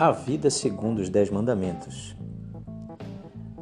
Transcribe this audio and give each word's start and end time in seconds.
A 0.00 0.12
vida 0.12 0.48
segundo 0.48 1.00
os 1.00 1.10
Dez 1.10 1.28
Mandamentos. 1.28 2.16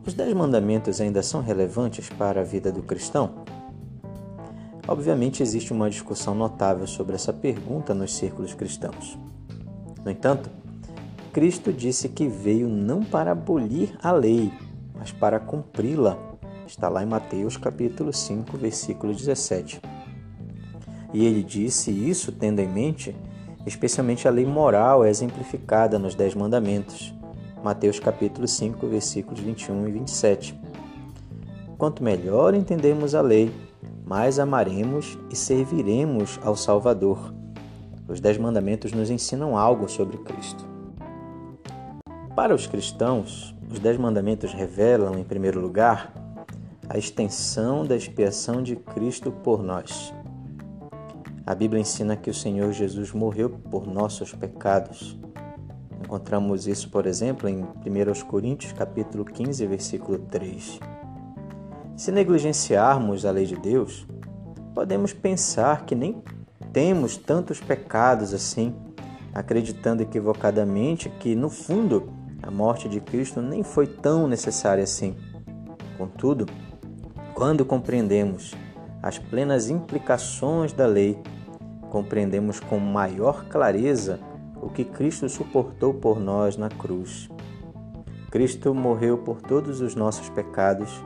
Os 0.07 0.15
Dez 0.15 0.33
Mandamentos 0.33 1.01
ainda 1.01 1.21
são 1.21 1.43
relevantes 1.43 2.11
para 2.11 2.43
a 2.43 2.45
vida 2.45 2.71
do 2.71 2.81
cristão? 2.81 3.45
Obviamente, 4.87 5.43
existe 5.43 5.73
uma 5.73 5.91
discussão 5.91 6.37
notável 6.37 6.87
sobre 6.87 7.17
essa 7.17 7.33
pergunta 7.33 7.93
nos 7.93 8.15
círculos 8.15 8.55
cristãos. 8.55 9.19
No 10.05 10.13
entanto, 10.13 10.49
Cristo 11.33 11.73
disse 11.73 12.09
que 12.09 12.29
veio 12.29 12.69
não 12.69 13.03
para 13.03 13.33
abolir 13.33 13.99
a 14.01 14.13
lei, 14.13 14.53
mas 14.97 15.11
para 15.11 15.41
cumpri-la. 15.41 16.17
Está 16.69 16.89
lá 16.89 17.03
em 17.03 17.07
Mateus 17.07 17.57
capítulo 17.57 18.13
5, 18.13 18.57
versículo 18.57 19.13
17. 19.13 19.81
E 21.13 21.27
ele 21.27 21.43
disse 21.43 21.91
isso 21.91 22.31
tendo 22.31 22.61
em 22.61 22.69
mente 22.69 23.13
especialmente 23.69 24.27
a 24.27 24.31
lei 24.31 24.47
moral 24.47 25.05
é 25.05 25.11
exemplificada 25.11 25.99
nos 25.99 26.15
Dez 26.15 26.35
Mandamentos, 26.35 27.15
Mateus 27.63 28.01
capítulo 28.01 28.49
5, 28.49 28.87
versículos 28.87 29.41
21 29.41 29.89
e 29.89 29.93
27. 29.93 30.59
Quanto 31.77 32.03
melhor 32.03 32.55
entendemos 32.55 33.15
a 33.15 33.21
lei, 33.21 33.53
mais 34.05 34.39
amaremos 34.39 35.19
e 35.31 35.37
serviremos 35.37 36.41
ao 36.43 36.57
Salvador. 36.57 37.35
Os 38.09 38.21
Dez 38.21 38.39
Mandamentos 38.39 38.93
nos 38.93 39.11
ensinam 39.11 39.57
algo 39.57 39.89
sobre 39.89 40.17
Cristo. 40.17 40.65
Para 42.35 42.55
os 42.55 42.67
cristãos, 42.67 43.55
os 43.71 43.79
Dez 43.79 43.99
Mandamentos 43.99 44.53
revelam, 44.53 45.19
em 45.19 45.25
primeiro 45.25 45.61
lugar, 45.61 46.13
a 46.89 46.97
extensão 46.97 47.85
da 47.85 47.95
expiação 47.95 48.63
de 48.63 48.77
Cristo 48.77 49.31
por 49.31 49.63
nós. 49.63 50.13
A 51.49 51.55
Bíblia 51.55 51.81
ensina 51.81 52.15
que 52.15 52.29
o 52.29 52.35
Senhor 52.35 52.71
Jesus 52.73 53.11
morreu 53.15 53.49
por 53.49 53.87
nossos 53.87 54.35
pecados. 54.35 55.19
Encontramos 56.05 56.67
isso, 56.67 56.91
por 56.91 57.07
exemplo, 57.07 57.49
em 57.49 57.63
1 57.63 58.27
Coríntios 58.27 58.71
capítulo 58.75 59.25
15, 59.25 59.67
versículo 59.67 60.19
3. 60.19 60.79
Se 61.97 62.13
negligenciarmos 62.13 63.25
a 63.25 63.31
lei 63.31 63.47
de 63.47 63.57
Deus, 63.57 64.07
podemos 64.75 65.15
pensar 65.15 65.87
que 65.87 65.95
nem 65.95 66.23
temos 66.71 67.17
tantos 67.17 67.63
pecados 67.63 68.35
assim, 68.35 68.77
acreditando 69.33 70.03
equivocadamente 70.03 71.09
que, 71.09 71.35
no 71.35 71.49
fundo, 71.49 72.13
a 72.43 72.51
morte 72.51 72.91
de 72.91 73.01
Cristo 73.01 73.41
nem 73.41 73.63
foi 73.63 73.87
tão 73.87 74.29
necessária 74.29 74.85
assim. 74.85 75.17
Contudo, 75.97 76.45
quando 77.33 77.65
compreendemos 77.65 78.55
as 79.03 79.19
plenas 79.19 79.71
implicações 79.71 80.75
da 80.75 80.87
lei, 80.87 81.19
compreendemos 81.91 82.61
com 82.61 82.79
maior 82.79 83.45
clareza 83.47 84.19
o 84.61 84.69
que 84.69 84.85
Cristo 84.85 85.29
suportou 85.29 85.95
por 85.95 86.21
nós 86.21 86.57
na 86.57 86.69
cruz. 86.69 87.29
Cristo 88.31 88.75
morreu 88.75 89.19
por 89.19 89.41
todos 89.41 89.81
os 89.81 89.95
nossos 89.95 90.29
pecados, 90.29 91.03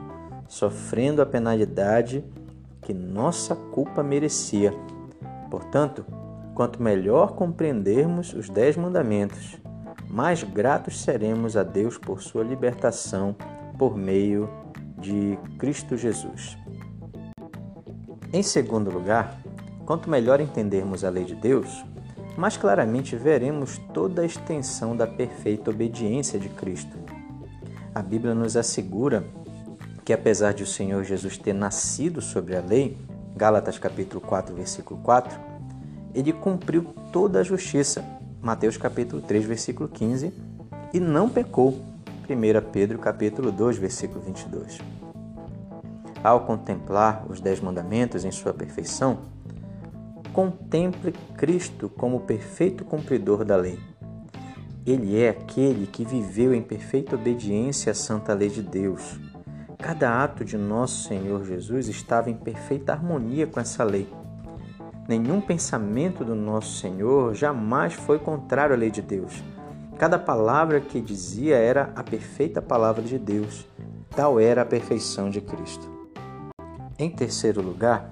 sofrendo 0.47 1.21
a 1.21 1.25
penalidade 1.25 2.23
que 2.81 2.93
nossa 2.93 3.55
culpa 3.55 4.03
merecia. 4.03 4.73
Portanto, 5.49 6.05
quanto 6.53 6.81
melhor 6.81 7.33
compreendermos 7.33 8.33
os 8.33 8.49
Dez 8.49 8.75
Mandamentos, 8.75 9.57
mais 10.09 10.43
gratos 10.43 11.01
seremos 11.01 11.55
a 11.55 11.63
Deus 11.63 11.97
por 11.97 12.21
sua 12.21 12.43
libertação 12.43 13.35
por 13.77 13.97
meio 13.97 14.49
de 14.97 15.37
Cristo 15.57 15.97
Jesus. 15.97 16.57
Em 18.31 18.41
segundo 18.41 18.91
lugar, 18.91 19.42
Quanto 19.85 20.09
melhor 20.09 20.39
entendermos 20.39 21.03
a 21.03 21.09
lei 21.09 21.25
de 21.25 21.35
Deus, 21.35 21.83
mais 22.37 22.55
claramente 22.55 23.15
veremos 23.15 23.77
toda 23.93 24.21
a 24.21 24.25
extensão 24.25 24.95
da 24.95 25.05
perfeita 25.05 25.69
obediência 25.69 26.39
de 26.39 26.49
Cristo. 26.49 26.97
A 27.93 28.01
Bíblia 28.01 28.33
nos 28.33 28.55
assegura 28.55 29.23
que 30.05 30.13
apesar 30.13 30.53
de 30.53 30.63
o 30.63 30.67
Senhor 30.67 31.03
Jesus 31.03 31.37
ter 31.37 31.53
nascido 31.53 32.21
sobre 32.21 32.55
a 32.55 32.61
lei, 32.61 32.97
Gálatas 33.35 33.77
capítulo 33.77 34.21
4, 34.21 34.55
versículo 34.55 34.99
4, 35.01 35.37
ele 36.13 36.31
cumpriu 36.31 36.83
toda 37.11 37.39
a 37.39 37.43
justiça, 37.43 38.03
Mateus 38.41 38.77
capítulo 38.77 39.21
3, 39.21 39.45
versículo 39.45 39.89
15, 39.89 40.33
e 40.93 40.99
não 40.99 41.29
pecou, 41.29 41.79
1 42.29 42.71
Pedro 42.71 42.99
capítulo 42.99 43.51
2, 43.51 43.77
versículo 43.77 44.21
22. 44.21 44.79
Ao 46.23 46.41
contemplar 46.41 47.25
os 47.29 47.41
dez 47.41 47.59
mandamentos 47.59 48.23
em 48.23 48.31
sua 48.31 48.53
perfeição, 48.53 49.32
contemple 50.33 51.13
Cristo 51.37 51.87
como 51.87 52.21
perfeito 52.21 52.83
cumpridor 52.83 53.45
da 53.45 53.55
lei. 53.55 53.79
Ele 54.85 55.21
é 55.21 55.29
aquele 55.29 55.85
que 55.85 56.03
viveu 56.03 56.53
em 56.53 56.61
perfeita 56.61 57.15
obediência 57.15 57.91
à 57.91 57.95
santa 57.95 58.33
lei 58.33 58.49
de 58.49 58.63
Deus. 58.63 59.19
Cada 59.77 60.23
ato 60.23 60.43
de 60.43 60.57
nosso 60.57 61.07
Senhor 61.07 61.45
Jesus 61.45 61.87
estava 61.87 62.31
em 62.31 62.35
perfeita 62.35 62.93
harmonia 62.93 63.45
com 63.45 63.59
essa 63.59 63.83
lei. 63.83 64.09
Nenhum 65.07 65.39
pensamento 65.39 66.25
do 66.25 66.33
nosso 66.33 66.79
Senhor 66.79 67.35
jamais 67.35 67.93
foi 67.93 68.17
contrário 68.17 68.75
à 68.75 68.77
lei 68.77 68.89
de 68.89 69.01
Deus. 69.01 69.43
Cada 69.99 70.17
palavra 70.17 70.81
que 70.81 70.99
dizia 70.99 71.57
era 71.57 71.93
a 71.95 72.03
perfeita 72.03 72.61
palavra 72.61 73.03
de 73.03 73.19
Deus. 73.19 73.67
Tal 74.09 74.39
era 74.39 74.63
a 74.63 74.65
perfeição 74.65 75.29
de 75.29 75.41
Cristo. 75.41 75.87
Em 76.97 77.09
terceiro 77.09 77.61
lugar, 77.61 78.11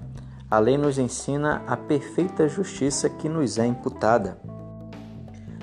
a 0.52 0.60
lei 0.60 0.78
nos 0.78 0.98
ensina 0.98 1.64
a 1.66 1.78
perfeita 1.78 2.46
justiça 2.46 3.10
que 3.10 3.30
nos 3.30 3.58
é 3.58 3.66
imputada. 3.66 4.38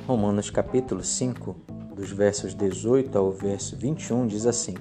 Romanos 0.06 0.48
capítulo 0.48 1.04
5, 1.04 1.54
dos 1.94 2.10
versos 2.10 2.54
18 2.54 3.18
ao 3.18 3.30
verso 3.30 3.76
21 3.76 4.26
diz 4.26 4.46
assim: 4.46 4.74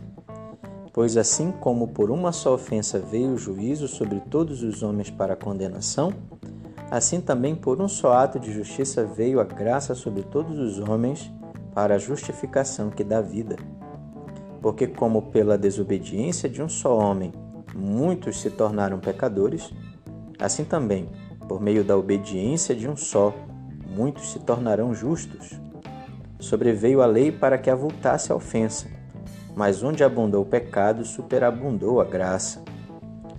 Pois 0.94 1.18
assim 1.18 1.52
como 1.52 1.90
por 1.90 2.10
uma 2.10 2.32
só 2.32 2.54
ofensa 2.54 2.98
veio 2.98 3.34
o 3.34 3.38
juízo 3.38 3.86
sobre 3.86 4.22
todos 4.22 4.64
os 4.64 4.82
homens 4.82 5.10
para 5.10 5.34
a 5.34 5.38
condenação, 5.38 6.14
assim 6.90 7.20
também 7.20 7.54
por 7.54 7.82
um 7.82 7.90
só 7.90 8.14
ato 8.14 8.40
de 8.40 8.54
justiça 8.54 9.04
veio 9.04 9.42
a 9.42 9.44
graça 9.44 9.94
sobre 9.94 10.24
todos 10.24 10.58
os 10.58 10.80
homens 10.80 11.30
para 11.76 11.96
a 11.96 12.00
justificação 12.00 12.90
que 12.90 13.04
dá 13.04 13.20
vida. 13.20 13.58
Porque 14.62 14.88
como 14.88 15.24
pela 15.24 15.58
desobediência 15.58 16.48
de 16.48 16.64
um 16.64 16.70
só 16.70 16.98
homem 16.98 17.34
muitos 17.76 18.40
se 18.40 18.50
tornaram 18.50 19.00
pecadores, 19.00 19.72
Assim 20.40 20.64
também, 20.64 21.10
por 21.48 21.62
meio 21.62 21.84
da 21.84 21.98
obediência 21.98 22.76
de 22.76 22.88
um 22.88 22.96
só, 22.96 23.34
muitos 23.88 24.32
se 24.32 24.40
tornarão 24.40 24.94
justos. 24.94 25.60
Sobreveio 26.40 27.02
a 27.02 27.06
lei 27.06 27.32
para 27.32 27.58
que 27.58 27.70
avultasse 27.70 28.32
a 28.32 28.36
ofensa, 28.36 28.88
mas 29.56 29.82
onde 29.82 30.04
abundou 30.04 30.44
o 30.44 30.46
pecado, 30.46 31.04
superabundou 31.04 32.00
a 32.00 32.06
graça, 32.06 32.64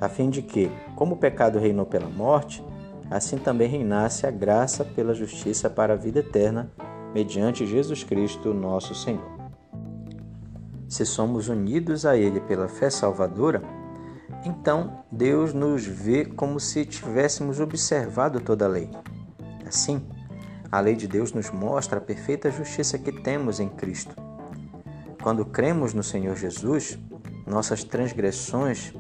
a 0.00 0.09
fim 0.09 0.28
de 0.31 0.42
que, 0.42 0.70
como 0.97 1.14
o 1.14 1.19
pecado 1.19 1.59
reinou 1.59 1.86
pela 1.86 2.09
morte, 2.09 2.64
assim 3.09 3.38
também 3.38 3.69
reinasse 3.69 4.26
a 4.26 4.30
graça 4.30 4.84
pela 4.84 5.15
justiça 5.15 5.70
para 5.70 5.92
a 5.92 5.97
vida 5.97 6.19
eterna, 6.19 6.70
mediante 7.15 7.65
Jesus 7.66 8.03
Cristo, 8.03 8.53
nosso 8.53 8.94
Senhor. 8.94 9.38
Se 10.88 11.04
somos 11.04 11.48
unidos 11.48 12.04
a 12.04 12.16
Ele 12.16 12.41
pela 12.41 12.66
fé 12.66 12.91
salvadora, 12.91 13.62
então 14.44 15.04
Deus 15.10 15.53
nos 15.53 15.84
vê 15.84 16.25
como 16.25 16.60
se 16.60 16.84
tivéssemos 16.84 17.60
observado 17.60 18.41
toda 18.41 18.65
a 18.65 18.69
lei. 18.69 18.91
Assim, 19.66 20.03
a 20.71 20.81
lei 20.81 20.94
de 20.94 21.09
Deus 21.09 21.32
nos 21.32 21.50
mostra 21.50 21.99
a 21.99 22.03
perfeita 22.03 22.50
justiça 22.50 22.98
que 22.98 23.12
temos 23.12 23.60
em 23.60 23.69
Cristo. 23.69 24.15
Quando 25.22 25.44
cremos 25.44 25.93
no 25.93 26.03
Senhor 26.03 26.37
Jesus, 26.37 26.98
nossas 27.47 27.82
transgressões 27.82 28.93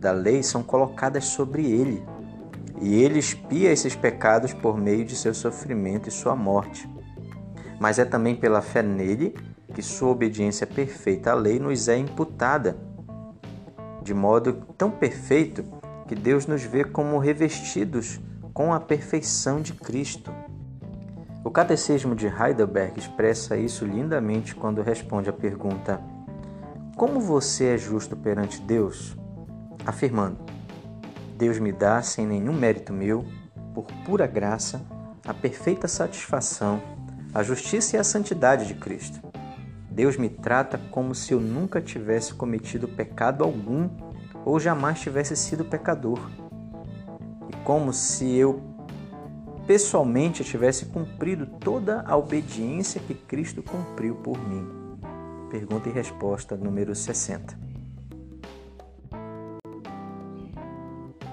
da 0.00 0.12
lei 0.12 0.42
são 0.42 0.62
colocadas 0.62 1.26
sobre 1.26 1.70
Ele, 1.70 2.02
e 2.80 3.02
Ele 3.02 3.18
expia 3.18 3.70
esses 3.70 3.94
pecados 3.94 4.52
por 4.52 4.78
meio 4.78 5.04
de 5.04 5.14
seu 5.14 5.34
sofrimento 5.34 6.08
e 6.08 6.12
sua 6.12 6.34
morte. 6.34 6.88
Mas 7.78 7.98
é 7.98 8.04
também 8.04 8.34
pela 8.34 8.62
fé 8.62 8.82
nele 8.82 9.34
que 9.74 9.82
sua 9.82 10.08
obediência 10.08 10.66
perfeita 10.66 11.30
à 11.30 11.34
lei 11.34 11.58
nos 11.58 11.86
é 11.88 11.96
imputada 11.96 12.76
de 14.10 14.14
modo 14.14 14.54
tão 14.76 14.90
perfeito 14.90 15.64
que 16.08 16.16
Deus 16.16 16.44
nos 16.44 16.64
vê 16.64 16.82
como 16.82 17.16
revestidos 17.18 18.18
com 18.52 18.74
a 18.74 18.80
perfeição 18.80 19.60
de 19.60 19.72
Cristo. 19.72 20.32
O 21.44 21.50
Catecismo 21.52 22.16
de 22.16 22.26
Heidelberg 22.26 22.98
expressa 22.98 23.56
isso 23.56 23.84
lindamente 23.84 24.52
quando 24.52 24.82
responde 24.82 25.30
à 25.30 25.32
pergunta: 25.32 26.00
Como 26.96 27.20
você 27.20 27.66
é 27.66 27.78
justo 27.78 28.16
perante 28.16 28.60
Deus? 28.60 29.16
afirmando: 29.86 30.38
Deus 31.36 31.60
me 31.60 31.70
dá, 31.70 32.02
sem 32.02 32.26
nenhum 32.26 32.52
mérito 32.52 32.92
meu, 32.92 33.24
por 33.72 33.84
pura 34.04 34.26
graça, 34.26 34.82
a 35.24 35.32
perfeita 35.32 35.86
satisfação, 35.86 36.82
a 37.32 37.44
justiça 37.44 37.96
e 37.96 38.00
a 38.00 38.02
santidade 38.02 38.66
de 38.66 38.74
Cristo. 38.74 39.29
Deus 39.90 40.16
me 40.16 40.28
trata 40.28 40.78
como 40.90 41.14
se 41.14 41.32
eu 41.32 41.40
nunca 41.40 41.80
tivesse 41.80 42.32
cometido 42.34 42.86
pecado 42.86 43.42
algum 43.42 43.90
ou 44.44 44.60
jamais 44.60 45.00
tivesse 45.00 45.34
sido 45.34 45.64
pecador. 45.64 46.18
E 47.48 47.56
como 47.64 47.92
se 47.92 48.32
eu 48.32 48.62
pessoalmente 49.66 50.44
tivesse 50.44 50.86
cumprido 50.86 51.46
toda 51.46 52.02
a 52.06 52.16
obediência 52.16 53.00
que 53.00 53.14
Cristo 53.14 53.62
cumpriu 53.62 54.14
por 54.14 54.38
mim? 54.38 54.66
Pergunta 55.50 55.88
e 55.88 55.92
resposta 55.92 56.56
número 56.56 56.94
60. 56.94 57.58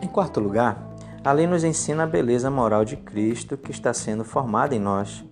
Em 0.01 0.07
quarto 0.07 0.39
lugar, 0.39 0.95
a 1.23 1.31
lei 1.31 1.45
nos 1.45 1.63
ensina 1.63 2.03
a 2.03 2.07
beleza 2.07 2.49
moral 2.49 2.83
de 2.83 2.97
Cristo 2.97 3.55
que 3.55 3.69
está 3.69 3.93
sendo 3.93 4.23
formada 4.23 4.75
em 4.75 4.79
nós, 4.79 5.23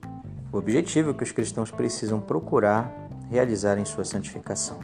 o 0.51 0.57
objetivo 0.57 1.13
que 1.13 1.23
os 1.23 1.31
cristãos 1.31 1.71
precisam 1.71 2.19
procurar 2.19 3.04
realizar 3.35 3.77
em 3.77 3.83
sua 3.83 4.05
santificação. 4.05 4.79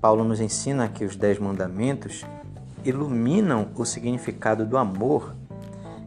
Paulo 0.00 0.24
nos 0.24 0.40
ensina 0.40 0.88
que 0.88 1.04
os 1.04 1.16
Dez 1.16 1.38
Mandamentos 1.38 2.24
iluminam 2.82 3.68
o 3.76 3.84
significado 3.84 4.64
do 4.64 4.78
amor 4.78 5.36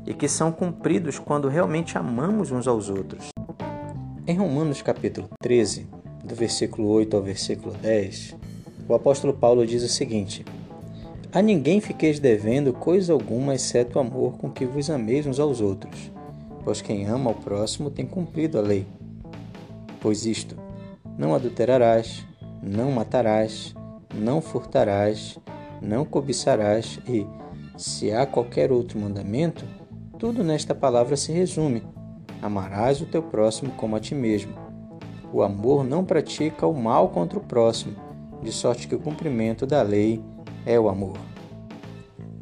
e 0.08 0.14
que 0.14 0.28
são 0.28 0.52
cumpridos 0.52 1.20
quando 1.20 1.48
realmente 1.48 2.00
amamos 2.00 2.52
uns 2.52 2.68
aos 2.68 2.90
outros. 2.90 3.30
Em 4.26 4.36
Romanos 4.36 4.82
capítulo 4.82 5.30
13, 5.40 5.86
do 6.24 6.34
versículo 6.34 6.88
8 6.88 7.16
ao 7.16 7.22
versículo 7.22 7.76
10, 7.76 8.36
o 8.88 8.96
apóstolo 8.96 9.34
Paulo 9.34 9.68
diz 9.68 9.84
o 9.84 9.88
seguinte: 9.88 10.44
A 11.32 11.44
ninguém 11.44 11.80
fiqueis 11.80 12.20
devendo 12.20 12.74
coisa 12.74 13.14
alguma 13.14 13.54
exceto 13.54 14.00
o 14.00 14.02
amor 14.02 14.34
com 14.38 14.50
que 14.50 14.66
vos 14.66 14.90
ameis 14.90 15.28
uns 15.28 15.40
aos 15.40 15.62
outros, 15.62 16.12
pois 16.64 16.82
quem 16.82 17.06
ama 17.06 17.30
ao 17.30 17.36
próximo 17.36 17.92
tem 17.92 18.08
cumprido 18.08 18.58
a 18.58 18.62
lei. 18.62 18.88
Pois 20.02 20.26
isto: 20.26 20.69
não 21.20 21.36
adulterarás, 21.36 22.26
não 22.64 22.94
matarás, 22.94 23.76
não 24.16 24.40
furtarás, 24.40 25.38
não 25.82 26.06
cobiçarás 26.06 26.98
e, 27.06 27.28
se 27.76 28.10
há 28.14 28.26
qualquer 28.26 28.72
outro 28.72 28.98
mandamento, 28.98 29.66
tudo 30.18 30.46
nesta 30.46 30.74
palavra 30.74 31.18
se 31.18 31.34
resume: 31.34 31.84
amarás 32.42 33.02
o 33.02 33.06
teu 33.06 33.22
próximo 33.22 33.74
como 33.74 33.98
a 33.98 34.00
ti 34.00 34.16
mesmo. 34.16 34.54
O 35.34 35.44
amor 35.44 35.84
não 35.84 36.06
pratica 36.06 36.66
o 36.66 36.74
mal 36.74 37.10
contra 37.10 37.38
o 37.38 37.44
próximo, 37.44 37.98
de 38.42 38.52
sorte 38.54 38.88
que 38.88 38.96
o 38.96 39.00
cumprimento 39.00 39.68
da 39.68 39.82
lei 39.82 40.24
é 40.66 40.80
o 40.80 40.88
amor. 40.88 41.18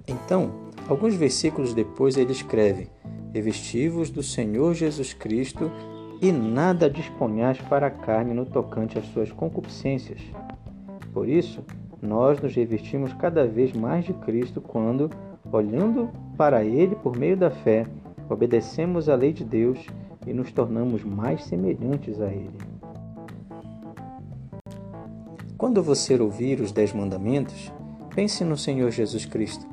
Então, 0.07 0.51
alguns 0.87 1.15
versículos 1.15 1.73
depois 1.73 2.15
ele 2.15 2.31
escreve: 2.31 2.91
Revestivos 3.33 4.11
do 4.11 4.21
Senhor 4.21 4.75
Jesus 4.75 5.13
Cristo 5.13 5.71
e 6.21 6.31
nada 6.31 6.89
disponhais 6.89 7.59
para 7.61 7.87
a 7.87 7.91
carne 7.91 8.33
no 8.33 8.45
tocante 8.45 8.97
às 8.97 9.05
suas 9.07 9.31
concupiscências. 9.31 10.21
Por 11.13 11.27
isso, 11.27 11.63
nós 12.01 12.39
nos 12.41 12.55
revestimos 12.55 13.13
cada 13.13 13.45
vez 13.45 13.73
mais 13.73 14.05
de 14.05 14.13
Cristo 14.13 14.61
quando, 14.61 15.09
olhando 15.51 16.09
para 16.37 16.63
Ele 16.63 16.95
por 16.95 17.17
meio 17.17 17.37
da 17.37 17.49
fé, 17.49 17.85
obedecemos 18.29 19.09
à 19.09 19.15
lei 19.15 19.33
de 19.33 19.43
Deus 19.43 19.79
e 20.25 20.33
nos 20.33 20.51
tornamos 20.51 21.03
mais 21.03 21.43
semelhantes 21.45 22.19
a 22.21 22.27
Ele. 22.27 22.57
Quando 25.57 25.81
você 25.81 26.15
ouvir 26.19 26.61
os 26.61 26.71
Dez 26.71 26.93
Mandamentos, 26.93 27.71
pense 28.13 28.43
no 28.43 28.57
Senhor 28.57 28.91
Jesus 28.91 29.25
Cristo. 29.25 29.65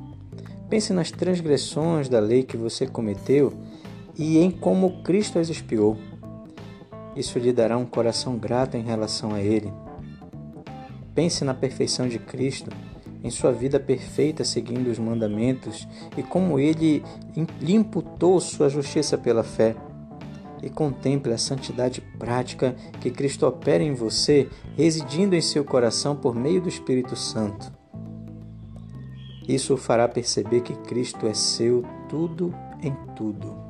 Pense 0.67 0.91
nas 0.91 1.11
transgressões 1.11 2.09
da 2.09 2.19
lei 2.19 2.41
que 2.41 2.57
você 2.57 2.87
cometeu 2.87 3.53
e 4.17 4.39
em 4.39 4.49
como 4.49 5.03
Cristo 5.03 5.37
as 5.37 5.49
expiou. 5.49 5.95
Isso 7.15 7.39
lhe 7.39 7.53
dará 7.53 7.77
um 7.77 7.85
coração 7.85 8.37
grato 8.37 8.75
em 8.75 8.83
relação 8.83 9.33
a 9.33 9.41
Ele 9.41 9.71
Pense 11.15 11.45
na 11.45 11.53
perfeição 11.53 12.09
de 12.09 12.19
Cristo, 12.19 12.69
em 13.23 13.29
sua 13.31 13.53
vida 13.53 13.79
perfeita 13.79 14.43
seguindo 14.43 14.91
os 14.91 14.99
mandamentos 14.99 15.87
e 16.17 16.21
como 16.21 16.59
ele 16.59 17.01
lhe 17.61 17.73
imputou 17.73 18.39
sua 18.41 18.69
justiça 18.69 19.17
pela 19.17 19.41
fé. 19.41 19.75
E 20.61 20.69
contemple 20.69 21.31
a 21.31 21.37
santidade 21.37 22.01
prática 22.19 22.75
que 22.99 23.09
Cristo 23.09 23.47
opera 23.47 23.81
em 23.81 23.93
você, 23.93 24.49
residindo 24.75 25.35
em 25.35 25.41
seu 25.41 25.63
coração 25.63 26.15
por 26.15 26.35
meio 26.35 26.61
do 26.61 26.67
Espírito 26.67 27.15
Santo. 27.15 27.71
Isso 29.47 29.75
o 29.75 29.77
fará 29.77 30.07
perceber 30.07 30.61
que 30.61 30.75
Cristo 30.75 31.27
é 31.27 31.33
seu 31.33 31.83
tudo 32.09 32.53
em 32.81 32.93
tudo. 33.15 33.64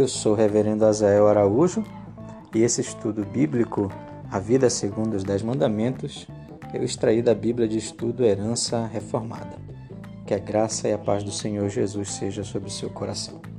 Eu 0.00 0.08
sou 0.08 0.32
o 0.32 0.34
Reverendo 0.34 0.86
Azael 0.86 1.28
Araújo 1.28 1.84
e 2.54 2.62
esse 2.62 2.80
estudo 2.80 3.22
bíblico, 3.22 3.92
A 4.32 4.38
Vida 4.38 4.70
Segundo 4.70 5.12
os 5.12 5.22
Dez 5.22 5.42
Mandamentos, 5.42 6.26
eu 6.72 6.82
extraí 6.82 7.20
da 7.20 7.34
Bíblia 7.34 7.68
de 7.68 7.76
Estudo 7.76 8.24
Herança 8.24 8.86
Reformada. 8.86 9.58
Que 10.26 10.32
a 10.32 10.38
graça 10.38 10.88
e 10.88 10.94
a 10.94 10.98
paz 10.98 11.22
do 11.22 11.30
Senhor 11.30 11.68
Jesus 11.68 12.12
seja 12.12 12.42
sobre 12.42 12.70
o 12.70 12.72
seu 12.72 12.88
coração. 12.88 13.49